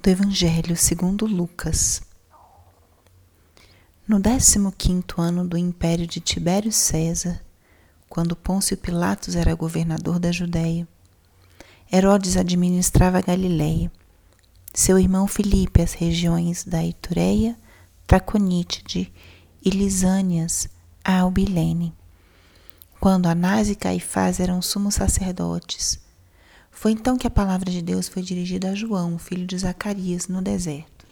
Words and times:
do 0.00 0.10
Evangelho 0.10 0.76
segundo 0.76 1.26
Lucas. 1.26 2.00
No 4.06 4.20
15 4.20 5.02
ano 5.18 5.46
do 5.46 5.58
império 5.58 6.06
de 6.06 6.20
Tibério 6.20 6.70
César, 6.70 7.42
quando 8.08 8.36
Pôncio 8.36 8.76
Pilatos 8.76 9.34
era 9.34 9.54
governador 9.54 10.20
da 10.20 10.30
Judéia, 10.30 10.86
Herodes 11.92 12.36
administrava 12.36 13.18
a 13.18 13.22
Galiléia, 13.22 13.90
seu 14.72 14.98
irmão 14.98 15.26
Filipe 15.26 15.82
as 15.82 15.94
regiões 15.94 16.64
da 16.64 16.84
Itureia, 16.84 17.58
Traconítide 18.06 19.12
e 19.64 19.70
Lisânias, 19.70 20.68
a 21.04 21.20
Albilene. 21.20 21.92
Quando 23.00 23.26
Anás 23.26 23.68
e 23.68 23.74
Caifás 23.74 24.38
eram 24.38 24.62
sumos 24.62 24.94
sacerdotes, 24.94 25.98
foi 26.78 26.92
então 26.92 27.16
que 27.16 27.26
a 27.26 27.30
palavra 27.30 27.72
de 27.72 27.82
Deus 27.82 28.06
foi 28.06 28.22
dirigida 28.22 28.70
a 28.70 28.74
João, 28.74 29.18
filho 29.18 29.44
de 29.44 29.58
Zacarias, 29.58 30.28
no 30.28 30.40
deserto. 30.40 31.08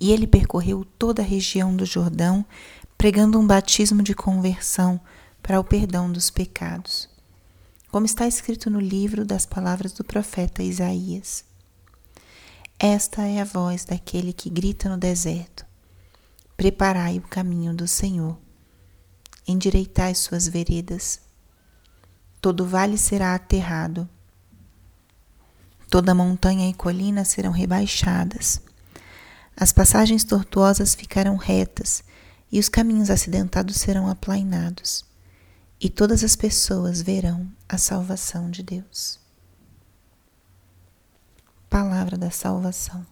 E 0.00 0.10
ele 0.10 0.26
percorreu 0.26 0.84
toda 0.98 1.22
a 1.22 1.24
região 1.24 1.76
do 1.76 1.86
Jordão, 1.86 2.44
pregando 2.98 3.38
um 3.38 3.46
batismo 3.46 4.02
de 4.02 4.16
conversão 4.16 5.00
para 5.40 5.60
o 5.60 5.64
perdão 5.64 6.10
dos 6.10 6.28
pecados, 6.28 7.08
como 7.88 8.04
está 8.04 8.26
escrito 8.26 8.68
no 8.68 8.80
livro 8.80 9.24
das 9.24 9.46
palavras 9.46 9.92
do 9.92 10.02
profeta 10.02 10.60
Isaías. 10.60 11.44
Esta 12.80 13.22
é 13.22 13.40
a 13.40 13.44
voz 13.44 13.84
daquele 13.84 14.32
que 14.32 14.50
grita 14.50 14.88
no 14.88 14.98
deserto: 14.98 15.64
Preparai 16.56 17.18
o 17.18 17.28
caminho 17.28 17.72
do 17.72 17.86
Senhor, 17.86 18.36
endireitai 19.46 20.16
suas 20.16 20.48
veredas 20.48 21.20
todo 22.44 22.66
vale 22.66 22.98
será 22.98 23.34
aterrado, 23.34 24.06
toda 25.88 26.14
montanha 26.14 26.68
e 26.68 26.74
colina 26.74 27.24
serão 27.24 27.50
rebaixadas. 27.50 28.60
As 29.56 29.72
passagens 29.72 30.24
tortuosas 30.24 30.94
ficarão 30.94 31.36
retas 31.36 32.04
e 32.52 32.60
os 32.60 32.68
caminhos 32.68 33.08
acidentados 33.08 33.76
serão 33.76 34.10
aplainados, 34.10 35.06
e 35.80 35.88
todas 35.88 36.22
as 36.22 36.36
pessoas 36.36 37.00
verão 37.00 37.50
a 37.66 37.78
salvação 37.78 38.50
de 38.50 38.62
Deus. 38.62 39.18
Palavra 41.70 42.18
da 42.18 42.30
salvação. 42.30 43.06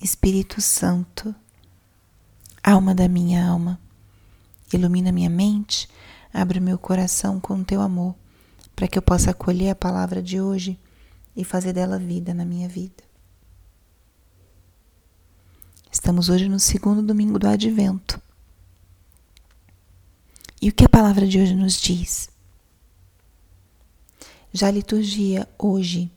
Espírito 0.00 0.60
Santo, 0.60 1.34
alma 2.62 2.94
da 2.94 3.08
minha 3.08 3.44
alma, 3.44 3.76
ilumina 4.72 5.10
minha 5.10 5.28
mente 5.28 5.88
Abre 6.32 6.60
meu 6.60 6.78
coração 6.78 7.38
com 7.38 7.62
teu 7.62 7.80
amor, 7.80 8.14
para 8.74 8.88
que 8.88 8.96
eu 8.96 9.02
possa 9.02 9.32
acolher 9.32 9.70
a 9.70 9.74
palavra 9.74 10.22
de 10.22 10.40
hoje 10.40 10.78
e 11.36 11.44
fazer 11.44 11.72
dela 11.72 11.98
vida 11.98 12.32
na 12.32 12.44
minha 12.44 12.68
vida. 12.68 13.04
Estamos 15.90 16.30
hoje 16.30 16.48
no 16.48 16.58
segundo 16.58 17.02
domingo 17.02 17.38
do 17.38 17.46
Advento. 17.46 18.20
E 20.60 20.70
o 20.70 20.72
que 20.72 20.84
a 20.84 20.88
palavra 20.88 21.26
de 21.26 21.38
hoje 21.38 21.54
nos 21.54 21.74
diz? 21.74 22.30
Já 24.52 24.68
a 24.68 24.70
liturgia 24.70 25.46
hoje, 25.58 26.10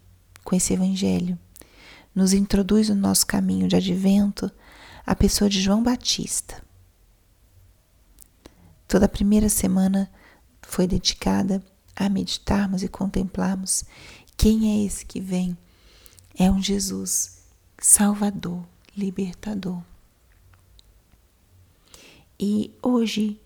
com 0.43 0.55
esse 0.55 0.73
evangelho, 0.73 1.37
nos 2.13 2.31
introduz 2.31 2.87
no 2.87 2.95
nosso 2.95 3.25
caminho 3.25 3.67
de 3.67 3.75
advento 3.75 4.49
a 5.05 5.13
pessoa 5.13 5.49
de 5.49 5.61
João 5.61 5.83
Batista. 5.83 6.63
Toda 8.87 9.05
a 9.05 9.09
primeira 9.09 9.49
semana 9.49 10.09
foi 10.61 10.87
dedicada 10.87 11.63
a 11.95 12.09
meditarmos 12.09 12.83
e 12.83 12.87
contemplarmos 12.87 13.83
quem 14.37 14.71
é 14.71 14.85
esse 14.85 15.05
que 15.05 15.19
vem. 15.19 15.57
É 16.37 16.51
um 16.51 16.61
Jesus 16.61 17.43
Salvador, 17.79 18.63
libertador. 18.95 19.81
E 22.39 22.73
hoje 22.81 23.39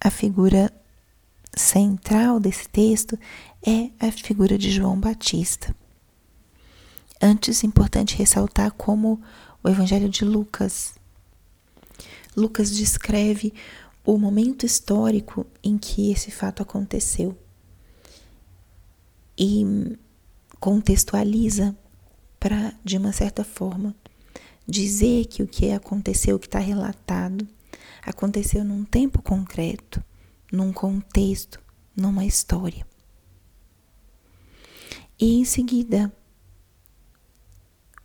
a 0.00 0.10
figura 0.10 0.72
central 1.56 2.40
desse 2.40 2.68
texto 2.68 3.18
é 3.66 3.90
a 4.00 4.10
figura 4.10 4.56
de 4.56 4.70
João 4.70 4.98
Batista. 4.98 5.74
Antes, 7.20 7.62
importante 7.62 8.16
ressaltar 8.16 8.72
como 8.72 9.22
o 9.62 9.68
Evangelho 9.68 10.08
de 10.08 10.24
Lucas. 10.24 10.94
Lucas 12.36 12.74
descreve 12.74 13.54
o 14.04 14.18
momento 14.18 14.66
histórico 14.66 15.46
em 15.62 15.78
que 15.78 16.10
esse 16.10 16.30
fato 16.30 16.62
aconteceu 16.62 17.38
e 19.38 19.96
contextualiza 20.58 21.76
para, 22.38 22.74
de 22.84 22.96
uma 22.96 23.12
certa 23.12 23.44
forma, 23.44 23.94
dizer 24.66 25.26
que 25.26 25.42
o 25.42 25.46
que 25.46 25.70
aconteceu, 25.70 26.36
o 26.36 26.38
que 26.38 26.46
está 26.46 26.58
relatado, 26.58 27.46
aconteceu 28.04 28.64
num 28.64 28.84
tempo 28.84 29.22
concreto, 29.22 30.02
num 30.50 30.72
contexto, 30.72 31.60
numa 31.96 32.24
história. 32.24 32.86
E 35.18 35.38
em 35.38 35.44
seguida, 35.44 36.12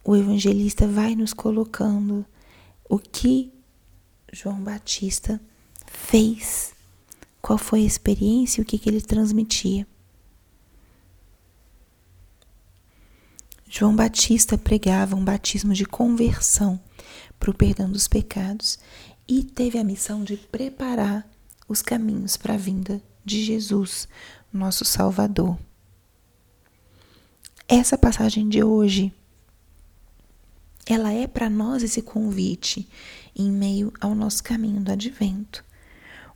o 0.04 0.16
evangelista 0.16 0.88
vai 0.88 1.16
nos 1.16 1.34
colocando 1.34 2.26
o 2.88 3.00
que 3.00 3.52
João 4.32 4.62
Batista 4.62 5.42
fez, 5.88 6.74
qual 7.42 7.58
foi 7.58 7.82
a 7.82 7.86
experiência 7.86 8.60
e 8.60 8.64
o 8.64 8.66
que, 8.66 8.78
que 8.78 8.90
ele 8.90 9.02
transmitia. 9.02 9.88
João 13.70 13.96
Batista 13.96 14.58
pregava 14.58 15.16
um 15.16 15.24
batismo 15.24 15.74
de 15.74 15.86
conversão 15.86 16.80
para 17.40 17.52
o 17.52 17.54
perdão 17.54 17.92
dos 17.92 18.08
pecados 18.08 18.80
e 19.28 19.44
teve 19.44 19.78
a 19.78 19.84
missão 19.84 20.24
de 20.24 20.38
preparar 20.38 21.30
os 21.68 21.82
caminhos 21.82 22.38
para 22.38 22.54
a 22.54 22.58
vinda 22.58 23.02
de 23.26 23.44
Jesus, 23.44 24.08
nosso 24.52 24.86
Salvador. 24.86 25.60
Essa 27.68 27.98
passagem 27.98 28.48
de 28.48 28.64
hoje, 28.64 29.12
ela 30.86 31.12
é 31.12 31.28
para 31.28 31.50
nós 31.50 31.84
esse 31.84 32.02
convite 32.02 32.88
em 33.36 33.52
meio 33.52 33.92
ao 34.00 34.16
nosso 34.16 34.42
caminho 34.42 34.80
do 34.82 34.92
advento 34.92 35.67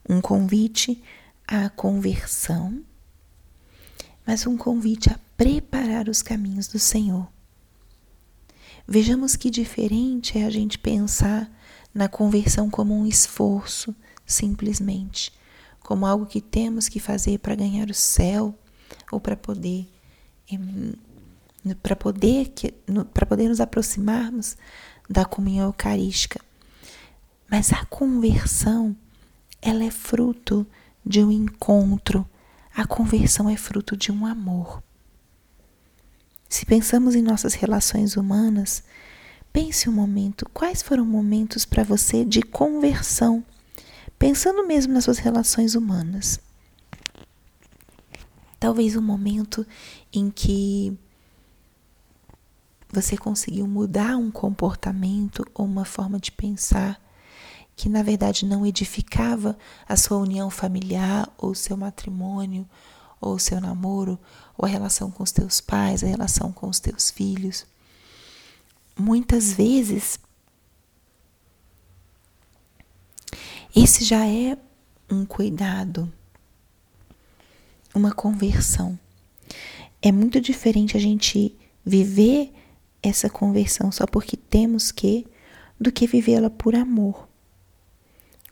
um 0.07 0.21
convite 0.21 1.01
à 1.47 1.69
conversão, 1.69 2.81
mas 4.25 4.45
um 4.45 4.57
convite 4.57 5.09
a 5.09 5.19
preparar 5.37 6.07
os 6.07 6.21
caminhos 6.21 6.67
do 6.67 6.79
Senhor. 6.79 7.27
Vejamos 8.87 9.35
que 9.35 9.49
diferente 9.49 10.37
é 10.37 10.45
a 10.45 10.49
gente 10.49 10.77
pensar 10.77 11.49
na 11.93 12.07
conversão 12.07 12.69
como 12.69 12.97
um 12.97 13.05
esforço, 13.05 13.95
simplesmente, 14.25 15.31
como 15.81 16.05
algo 16.05 16.25
que 16.25 16.41
temos 16.41 16.87
que 16.87 16.99
fazer 16.99 17.39
para 17.39 17.55
ganhar 17.55 17.89
o 17.89 17.93
céu 17.93 18.57
ou 19.11 19.19
para 19.19 19.35
poder 19.35 19.87
para 21.81 21.95
poder 21.95 22.51
para 23.13 23.25
poder 23.25 23.47
nos 23.47 23.61
aproximarmos 23.61 24.57
da 25.09 25.25
comunhão 25.25 25.67
eucarística. 25.67 26.39
Mas 27.49 27.71
a 27.73 27.85
conversão 27.85 28.95
ela 29.61 29.83
é 29.83 29.91
fruto 29.91 30.65
de 31.05 31.23
um 31.23 31.31
encontro. 31.31 32.27
A 32.75 32.85
conversão 32.87 33.49
é 33.49 33.55
fruto 33.55 33.95
de 33.95 34.11
um 34.11 34.25
amor. 34.25 34.81
Se 36.49 36.65
pensamos 36.65 37.15
em 37.15 37.21
nossas 37.21 37.53
relações 37.53 38.17
humanas, 38.17 38.83
pense 39.53 39.89
um 39.89 39.93
momento, 39.93 40.49
quais 40.53 40.81
foram 40.81 41.05
momentos 41.05 41.65
para 41.65 41.83
você 41.83 42.25
de 42.25 42.41
conversão, 42.41 43.43
pensando 44.17 44.65
mesmo 44.65 44.93
nas 44.93 45.05
suas 45.05 45.17
relações 45.17 45.75
humanas. 45.75 46.39
Talvez 48.59 48.95
um 48.95 49.01
momento 49.01 49.65
em 50.13 50.29
que 50.29 50.97
você 52.91 53.17
conseguiu 53.17 53.67
mudar 53.67 54.17
um 54.17 54.29
comportamento 54.29 55.45
ou 55.53 55.65
uma 55.65 55.85
forma 55.85 56.19
de 56.19 56.31
pensar 56.31 57.01
que 57.75 57.89
na 57.89 58.03
verdade 58.03 58.45
não 58.45 58.65
edificava 58.65 59.57
a 59.87 59.95
sua 59.95 60.17
união 60.17 60.49
familiar 60.49 61.31
ou 61.37 61.55
seu 61.55 61.75
matrimônio 61.75 62.67
ou 63.19 63.37
seu 63.39 63.61
namoro 63.61 64.19
ou 64.57 64.65
a 64.65 64.69
relação 64.69 65.09
com 65.11 65.23
os 65.23 65.31
teus 65.31 65.61
pais, 65.61 66.03
a 66.03 66.07
relação 66.07 66.51
com 66.51 66.67
os 66.67 66.79
teus 66.79 67.09
filhos. 67.09 67.65
Muitas 68.97 69.53
vezes 69.53 70.19
esse 73.75 74.03
já 74.03 74.27
é 74.27 74.57
um 75.09 75.25
cuidado, 75.25 76.11
uma 77.95 78.11
conversão. 78.11 78.99
É 80.01 80.11
muito 80.11 80.41
diferente 80.41 80.97
a 80.97 80.99
gente 80.99 81.55
viver 81.85 82.53
essa 83.01 83.29
conversão 83.29 83.91
só 83.91 84.05
porque 84.05 84.35
temos 84.35 84.91
que 84.91 85.25
do 85.79 85.91
que 85.91 86.05
vivê-la 86.05 86.49
por 86.49 86.75
amor. 86.75 87.30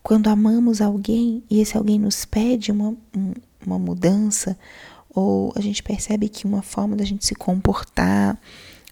Quando 0.09 0.27
amamos 0.27 0.81
alguém 0.81 1.43
e 1.47 1.61
esse 1.61 1.77
alguém 1.77 1.99
nos 1.99 2.25
pede 2.25 2.71
uma, 2.71 2.97
uma 3.63 3.77
mudança 3.77 4.57
ou 5.07 5.53
a 5.55 5.61
gente 5.61 5.83
percebe 5.83 6.27
que 6.27 6.47
uma 6.47 6.63
forma 6.63 6.95
da 6.95 7.05
gente 7.05 7.23
se 7.23 7.35
comportar 7.35 8.35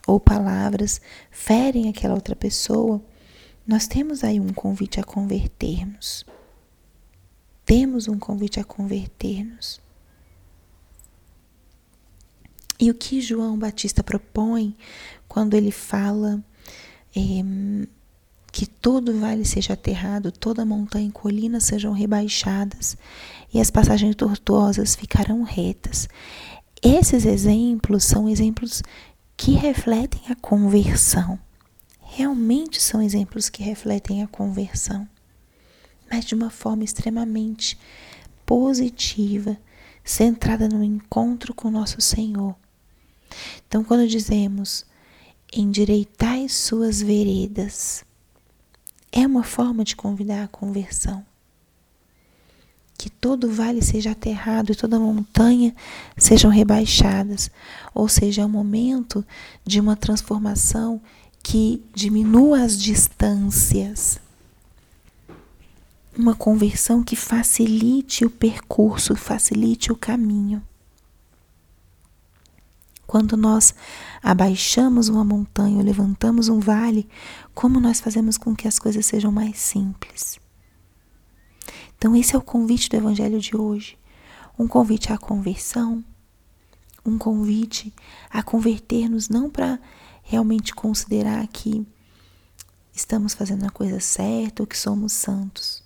ou 0.05 0.19
palavras 0.19 1.01
ferem 1.31 1.89
aquela 1.89 2.13
outra 2.13 2.35
pessoa, 2.35 3.01
nós 3.65 3.87
temos 3.87 4.23
aí 4.23 4.39
um 4.39 4.53
convite 4.53 4.99
a 4.99 5.03
convertermos. 5.03 6.23
Temos 7.65 8.07
um 8.07 8.19
convite 8.19 8.59
a 8.59 8.63
convertermos. 8.63 9.81
E 12.79 12.91
o 12.91 12.93
que 12.93 13.21
João 13.21 13.57
Batista 13.57 14.03
propõe 14.03 14.77
quando 15.27 15.55
ele 15.55 15.71
fala 15.71 16.45
é, 17.15 17.87
que 18.57 18.65
todo 18.65 19.19
vale 19.19 19.45
seja 19.45 19.73
aterrado, 19.73 20.31
toda 20.31 20.65
montanha 20.65 21.07
e 21.07 21.11
colina 21.11 21.59
sejam 21.59 21.91
rebaixadas 21.91 22.97
e 23.53 23.61
as 23.61 23.69
passagens 23.69 24.15
tortuosas 24.15 24.95
ficarão 24.95 25.43
retas. 25.43 26.09
Esses 26.81 27.23
exemplos 27.23 28.03
são 28.03 28.27
exemplos 28.27 28.81
que 29.37 29.51
refletem 29.51 30.21
a 30.31 30.35
conversão. 30.35 31.39
Realmente 32.01 32.81
são 32.81 32.99
exemplos 32.99 33.47
que 33.47 33.61
refletem 33.61 34.23
a 34.23 34.27
conversão, 34.27 35.07
mas 36.09 36.25
de 36.25 36.33
uma 36.33 36.49
forma 36.49 36.83
extremamente 36.83 37.77
positiva, 38.43 39.55
centrada 40.03 40.67
no 40.67 40.83
encontro 40.83 41.53
com 41.53 41.69
nosso 41.69 42.01
Senhor. 42.01 42.55
Então, 43.67 43.83
quando 43.83 44.07
dizemos 44.07 44.83
endireitai 45.53 46.49
suas 46.49 47.03
veredas, 47.03 48.03
é 49.11 49.25
uma 49.25 49.43
forma 49.43 49.83
de 49.83 49.95
convidar 49.95 50.43
a 50.43 50.47
conversão. 50.47 51.25
Que 52.97 53.09
todo 53.09 53.51
vale 53.51 53.81
seja 53.81 54.11
aterrado 54.11 54.71
e 54.71 54.75
toda 54.75 54.99
montanha 54.99 55.75
sejam 56.17 56.49
rebaixadas, 56.49 57.51
ou 57.93 58.09
seja, 58.09 58.41
é 58.41 58.45
o 58.45 58.49
momento 58.49 59.25
de 59.63 59.79
uma 59.79 59.95
transformação 59.95 60.99
que 61.43 61.81
diminua 61.93 62.63
as 62.63 62.77
distâncias. 62.77 64.19
Uma 66.17 66.35
conversão 66.35 67.03
que 67.03 67.15
facilite 67.15 68.25
o 68.25 68.29
percurso, 68.29 69.15
facilite 69.15 69.91
o 69.91 69.95
caminho. 69.95 70.61
Quando 73.07 73.37
nós 73.37 73.73
abaixamos 74.21 75.07
uma 75.07 75.23
montanha 75.23 75.77
ou 75.77 75.83
levantamos 75.83 76.49
um 76.49 76.59
vale, 76.59 77.07
como 77.55 77.79
nós 77.79 78.01
fazemos 78.01 78.37
com 78.37 78.53
que 78.53 78.67
as 78.67 78.77
coisas 78.77 79.05
sejam 79.05 79.31
mais 79.31 79.57
simples? 79.57 80.37
Então, 81.97 82.13
esse 82.13 82.35
é 82.35 82.37
o 82.37 82.41
convite 82.41 82.89
do 82.89 82.97
Evangelho 82.97 83.39
de 83.39 83.55
hoje. 83.55 83.97
Um 84.59 84.67
convite 84.67 85.13
à 85.13 85.17
conversão, 85.17 86.03
um 87.05 87.17
convite 87.17 87.93
a 88.29 88.43
converter-nos 88.43 89.29
não 89.29 89.49
para 89.49 89.79
realmente 90.21 90.75
considerar 90.75 91.47
que 91.47 91.87
estamos 92.93 93.33
fazendo 93.33 93.65
a 93.65 93.69
coisa 93.69 93.99
certa 94.01 94.61
ou 94.61 94.67
que 94.67 94.77
somos 94.77 95.13
santos, 95.13 95.81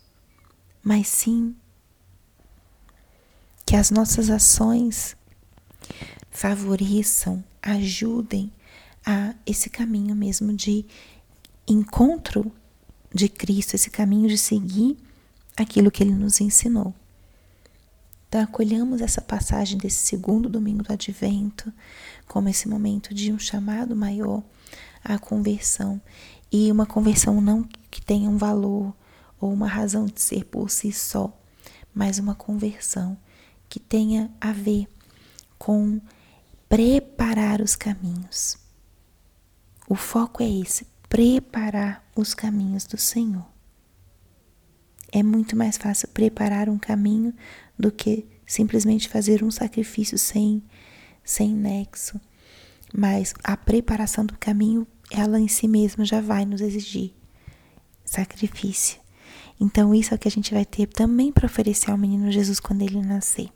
mas 0.84 1.08
sim 1.08 1.56
que 3.66 3.76
as 3.76 3.92
nossas 3.92 4.30
ações 4.30 5.16
favoreçam, 6.32 7.44
ajudem 7.62 8.52
a 9.06 9.36
esse 9.46 9.70
caminho 9.70 10.16
mesmo 10.16 10.54
de 10.54 10.86
encontro 11.68 12.52
de 13.14 13.28
Cristo, 13.28 13.76
esse 13.76 13.90
caminho 13.90 14.30
de 14.30 14.38
seguir 14.38 14.98
aquilo 15.56 15.92
que 15.92 16.02
ele 16.02 16.14
nos 16.16 16.40
ensinou. 16.40 16.96
Então, 18.28 18.42
acolhamos 18.42 19.02
essa 19.02 19.22
passagem 19.22 19.78
desse 19.78 20.08
segundo 20.08 20.48
domingo 20.48 20.84
do 20.84 20.94
advento 20.94 21.72
como 22.26 22.48
esse 22.48 22.68
momento 22.68 23.14
de 23.14 23.34
um 23.34 23.38
chamado 23.38 23.94
maior 23.94 24.42
à 25.04 25.20
conversão 25.20 26.02
e 26.50 26.72
uma 26.72 26.86
conversão 26.86 27.42
não 27.42 27.68
que 27.90 28.02
tenha 28.02 28.30
um 28.30 28.38
valor 28.38 28.96
ou 29.40 29.52
uma 29.52 29.68
razão 29.68 30.06
de 30.06 30.22
ser 30.22 30.46
por 30.46 30.70
si 30.70 30.94
só, 30.94 31.38
mas 31.94 32.20
uma 32.20 32.34
conversão 32.34 33.18
que 33.68 33.80
tenha 33.82 34.32
a 34.40 34.54
ver 34.54 34.88
com 35.58 36.00
preparar 36.72 37.60
os 37.60 37.76
caminhos. 37.76 38.58
O 39.90 39.94
foco 39.94 40.42
é 40.42 40.50
esse: 40.50 40.88
preparar 41.10 42.02
os 42.16 42.34
caminhos 42.34 42.86
do 42.86 42.98
Senhor. 42.98 43.46
É 45.12 45.22
muito 45.22 45.54
mais 45.54 45.76
fácil 45.76 46.08
preparar 46.08 46.70
um 46.70 46.80
caminho 46.80 47.34
do 47.78 47.92
que 47.92 48.26
simplesmente 48.46 49.10
fazer 49.10 49.44
um 49.44 49.52
sacrifício 49.52 50.18
sem, 50.18 50.64
sem 51.26 51.54
nexo. 51.54 52.18
Mas 52.94 53.34
a 53.44 53.58
preparação 53.58 54.26
do 54.26 54.38
caminho, 54.38 54.88
ela 55.10 55.38
em 55.38 55.50
si 55.50 55.68
mesma 55.68 56.06
já 56.06 56.22
vai 56.22 56.46
nos 56.46 56.62
exigir 56.62 57.14
sacrifício. 58.06 58.98
Então, 59.60 59.94
isso 59.94 60.14
é 60.14 60.16
o 60.16 60.20
que 60.20 60.30
a 60.30 60.32
gente 60.32 60.54
vai 60.54 60.64
ter 60.64 60.88
também 60.88 61.34
para 61.34 61.48
oferecer 61.48 61.92
ao 61.92 61.98
menino 61.98 62.32
Jesus 62.32 62.62
quando 62.62 62.82
ele 62.82 63.02
nascer 63.02 63.52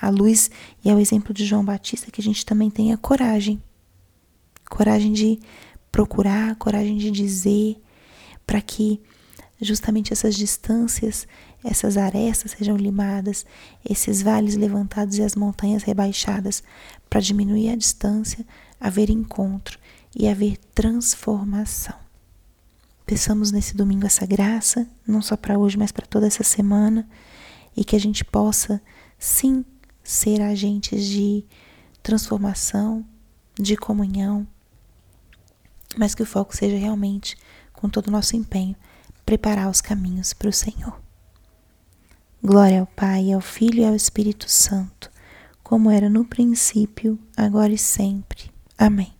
a 0.00 0.08
luz 0.08 0.50
e 0.84 0.88
é 0.88 0.94
o 0.94 0.98
exemplo 0.98 1.34
de 1.34 1.44
João 1.44 1.64
Batista 1.64 2.10
que 2.10 2.20
a 2.20 2.24
gente 2.24 2.44
também 2.46 2.70
tenha 2.70 2.96
coragem. 2.96 3.62
Coragem 4.68 5.12
de 5.12 5.38
procurar, 5.90 6.54
coragem 6.56 6.96
de 6.96 7.10
dizer, 7.10 7.76
para 8.46 8.60
que 8.60 9.00
justamente 9.60 10.12
essas 10.12 10.34
distâncias, 10.34 11.26
essas 11.62 11.96
arestas 11.96 12.52
sejam 12.52 12.76
limadas, 12.76 13.44
esses 13.88 14.22
vales 14.22 14.56
levantados 14.56 15.18
e 15.18 15.22
as 15.22 15.34
montanhas 15.34 15.82
rebaixadas, 15.82 16.62
para 17.08 17.20
diminuir 17.20 17.70
a 17.70 17.76
distância, 17.76 18.46
haver 18.80 19.10
encontro 19.10 19.78
e 20.16 20.28
haver 20.28 20.56
transformação. 20.74 21.94
Peçamos 23.04 23.50
nesse 23.50 23.76
domingo 23.76 24.06
essa 24.06 24.24
graça, 24.24 24.86
não 25.06 25.20
só 25.20 25.36
para 25.36 25.58
hoje, 25.58 25.76
mas 25.76 25.90
para 25.92 26.06
toda 26.06 26.26
essa 26.26 26.44
semana, 26.44 27.08
e 27.76 27.84
que 27.84 27.96
a 27.96 28.00
gente 28.00 28.24
possa, 28.24 28.80
sim, 29.18 29.64
ser 30.02 30.40
agentes 30.40 31.04
de 31.04 31.44
transformação, 32.02 33.04
de 33.54 33.76
comunhão, 33.76 34.46
mas 35.96 36.14
que 36.14 36.22
o 36.22 36.26
foco 36.26 36.56
seja 36.56 36.76
realmente, 36.76 37.36
com 37.72 37.88
todo 37.88 38.08
o 38.08 38.10
nosso 38.10 38.36
empenho, 38.36 38.76
preparar 39.24 39.68
os 39.68 39.80
caminhos 39.80 40.32
para 40.32 40.48
o 40.48 40.52
Senhor. 40.52 41.00
Glória 42.42 42.80
ao 42.80 42.86
Pai, 42.86 43.32
ao 43.32 43.40
Filho 43.40 43.82
e 43.82 43.84
ao 43.84 43.94
Espírito 43.94 44.50
Santo, 44.50 45.10
como 45.62 45.90
era 45.90 46.08
no 46.08 46.24
princípio, 46.24 47.18
agora 47.36 47.72
e 47.72 47.78
sempre. 47.78 48.50
Amém. 48.78 49.19